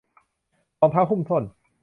[0.79, 1.43] รองเท้าหุ้มส้น